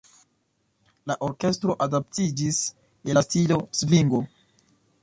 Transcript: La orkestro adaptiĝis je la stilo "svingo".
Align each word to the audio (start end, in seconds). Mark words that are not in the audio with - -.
La 1.11 1.17
orkestro 1.27 1.75
adaptiĝis 1.87 2.63
je 3.11 3.19
la 3.19 3.25
stilo 3.29 3.61
"svingo". 3.83 4.27